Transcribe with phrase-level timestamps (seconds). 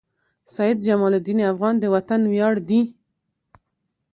[0.55, 2.81] سيد جمال الدین افغان د وطن وياړ دي.